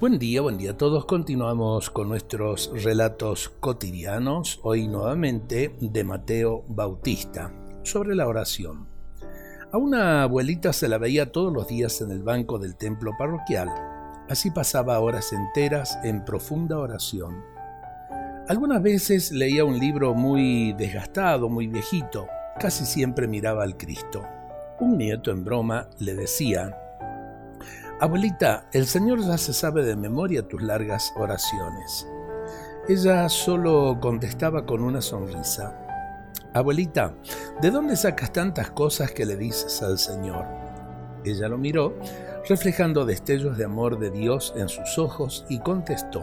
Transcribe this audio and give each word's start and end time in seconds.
Buen 0.00 0.20
día, 0.20 0.42
buen 0.42 0.58
día 0.58 0.70
a 0.70 0.76
todos. 0.76 1.06
Continuamos 1.06 1.90
con 1.90 2.08
nuestros 2.08 2.70
relatos 2.84 3.48
cotidianos, 3.58 4.60
hoy 4.62 4.86
nuevamente 4.86 5.74
de 5.80 6.04
Mateo 6.04 6.64
Bautista, 6.68 7.52
sobre 7.82 8.14
la 8.14 8.28
oración. 8.28 8.86
A 9.72 9.76
una 9.76 10.22
abuelita 10.22 10.72
se 10.72 10.86
la 10.86 10.98
veía 10.98 11.32
todos 11.32 11.52
los 11.52 11.66
días 11.66 12.00
en 12.00 12.12
el 12.12 12.22
banco 12.22 12.60
del 12.60 12.76
templo 12.76 13.10
parroquial. 13.18 13.70
Así 14.28 14.52
pasaba 14.52 15.00
horas 15.00 15.32
enteras 15.32 15.98
en 16.04 16.24
profunda 16.24 16.78
oración. 16.78 17.42
Algunas 18.46 18.80
veces 18.80 19.32
leía 19.32 19.64
un 19.64 19.80
libro 19.80 20.14
muy 20.14 20.74
desgastado, 20.74 21.48
muy 21.48 21.66
viejito. 21.66 22.28
Casi 22.60 22.86
siempre 22.86 23.26
miraba 23.26 23.64
al 23.64 23.76
Cristo. 23.76 24.22
Un 24.78 24.96
nieto 24.96 25.32
en 25.32 25.42
broma 25.42 25.88
le 25.98 26.14
decía, 26.14 26.87
Abuelita, 28.00 28.68
el 28.72 28.86
Señor 28.86 29.22
ya 29.22 29.36
se 29.36 29.52
sabe 29.52 29.82
de 29.82 29.96
memoria 29.96 30.46
tus 30.46 30.62
largas 30.62 31.12
oraciones. 31.16 32.06
Ella 32.88 33.28
solo 33.28 33.98
contestaba 34.00 34.64
con 34.64 34.82
una 34.82 35.02
sonrisa. 35.02 35.76
Abuelita, 36.54 37.14
¿de 37.60 37.72
dónde 37.72 37.96
sacas 37.96 38.32
tantas 38.32 38.70
cosas 38.70 39.10
que 39.10 39.26
le 39.26 39.36
dices 39.36 39.82
al 39.82 39.98
Señor? 39.98 40.46
Ella 41.24 41.48
lo 41.48 41.58
miró, 41.58 41.98
reflejando 42.48 43.04
destellos 43.04 43.58
de 43.58 43.64
amor 43.64 43.98
de 43.98 44.12
Dios 44.12 44.54
en 44.56 44.68
sus 44.68 44.96
ojos, 44.96 45.44
y 45.48 45.58
contestó, 45.58 46.22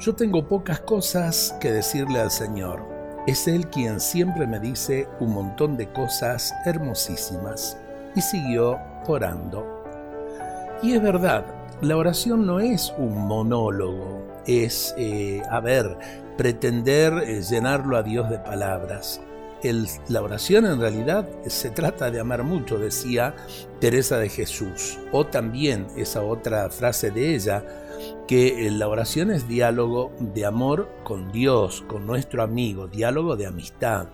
Yo 0.00 0.16
tengo 0.16 0.48
pocas 0.48 0.80
cosas 0.80 1.54
que 1.60 1.70
decirle 1.70 2.18
al 2.18 2.32
Señor. 2.32 2.84
Es 3.28 3.46
Él 3.46 3.68
quien 3.68 4.00
siempre 4.00 4.48
me 4.48 4.58
dice 4.58 5.08
un 5.20 5.32
montón 5.32 5.76
de 5.76 5.92
cosas 5.92 6.52
hermosísimas. 6.66 7.78
Y 8.16 8.20
siguió 8.20 8.80
orando. 9.06 9.81
Y 10.82 10.94
es 10.94 11.02
verdad, 11.02 11.46
la 11.80 11.96
oración 11.96 12.44
no 12.44 12.58
es 12.58 12.92
un 12.98 13.28
monólogo, 13.28 14.26
es, 14.46 14.92
eh, 14.98 15.40
a 15.48 15.60
ver, 15.60 15.96
pretender 16.36 17.12
eh, 17.24 17.40
llenarlo 17.42 17.96
a 17.96 18.02
Dios 18.02 18.28
de 18.28 18.38
palabras. 18.38 19.20
la 20.08 20.22
oración 20.22 20.66
en 20.66 20.80
realidad 20.80 21.28
se 21.46 21.70
trata 21.70 22.10
de 22.10 22.18
amar 22.18 22.42
mucho, 22.42 22.78
decía 22.78 23.36
Teresa 23.78 24.18
de 24.18 24.28
Jesús. 24.28 24.98
O 25.12 25.24
también 25.24 25.86
esa 25.96 26.24
otra 26.24 26.68
frase 26.68 27.12
de 27.12 27.36
ella, 27.36 27.64
que 28.26 28.68
la 28.72 28.88
oración 28.88 29.30
es 29.30 29.46
diálogo 29.46 30.10
de 30.18 30.44
amor 30.46 30.88
con 31.04 31.30
Dios, 31.30 31.84
con 31.86 32.08
nuestro 32.08 32.42
amigo, 32.42 32.88
diálogo 32.88 33.36
de 33.36 33.46
amistad. 33.46 34.08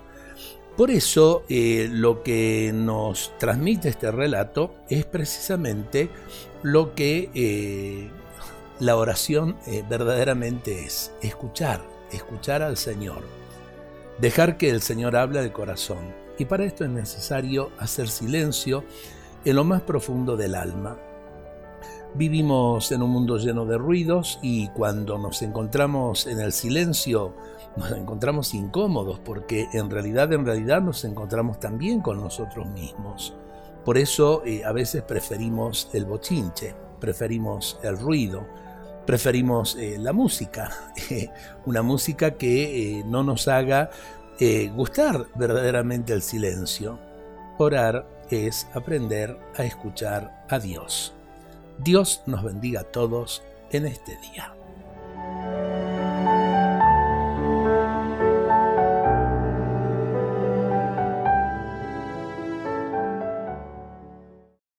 Por 0.79 0.93
eso 0.93 1.43
eh, 1.48 1.89
lo 1.91 2.23
que 2.23 2.71
nos 2.73 3.37
transmite 3.37 3.89
este 3.89 4.12
relato 4.12 4.77
es 4.89 5.05
precisamente 5.05 6.09
lo 6.62 6.95
que 6.95 7.31
eh, 7.35 8.09
la 8.79 8.95
oración 8.95 9.57
eh, 9.67 9.83
verdaderamente 9.91 10.85
es, 10.85 11.11
escuchar, 11.20 11.83
escuchar 12.12 12.62
al 12.62 12.77
Señor, 12.77 13.25
dejar 14.20 14.57
que 14.57 14.70
el 14.70 14.81
Señor 14.81 15.17
hable 15.17 15.43
de 15.43 15.51
corazón. 15.51 16.15
Y 16.39 16.45
para 16.45 16.65
esto 16.65 16.85
es 16.85 16.91
necesario 16.91 17.73
hacer 17.81 18.07
silencio 18.07 18.85
en 19.45 19.57
lo 19.57 19.65
más 19.65 19.83
profundo 19.83 20.37
del 20.37 20.55
alma. 20.55 20.97
Vivimos 22.15 22.92
en 22.92 23.03
un 23.03 23.11
mundo 23.11 23.37
lleno 23.39 23.67
de 23.67 23.79
ruidos 23.79 24.39
y 24.42 24.69
cuando 24.69 25.19
nos 25.19 25.42
encontramos 25.42 26.29
en 26.29 26.39
el 26.39 26.53
silencio 26.53 27.35
nos 27.79 27.93
encontramos 27.93 28.55
incómodos 28.55 29.19
porque 29.21 29.69
en 29.73 29.91
realidad, 29.91 30.33
en 30.33 30.45
realidad 30.45 30.83
nos 30.83 31.05
encontramos 31.05 31.61
también 31.61 32.01
con 32.01 32.20
nosotros 32.20 32.67
mismos. 32.69 33.35
Por 33.85 33.97
eso 33.97 34.43
eh, 34.45 34.65
a 34.65 34.73
veces 34.73 35.03
preferimos 35.03 35.89
el 35.93 36.05
bochinche, 36.05 36.75
preferimos 37.01 37.79
el 37.83 37.98
ruido, 37.98 38.47
preferimos 39.07 39.77
eh, 39.77 39.97
la 39.98 40.12
música, 40.12 40.70
una 41.67 41.83
música 41.83 42.33
que 42.33 42.98
eh, 42.98 43.05
no 43.07 43.23
nos 43.23 43.48
haga 43.48 43.91
gustar 44.77 45.27
verdaderamente 45.35 46.13
el 46.13 46.23
silencio. 46.23 47.01
Orar 47.58 48.07
es 48.31 48.69
aprender 48.73 49.36
a 49.57 49.64
escuchar 49.64 50.47
a 50.48 50.61
Dios. 50.61 51.13
Dios 51.79 52.23
nos 52.27 52.45
bendiga 52.45 52.83
a 52.83 52.85
todos 52.85 53.42
en 53.73 53.86
este 53.86 54.17
día. 54.19 54.58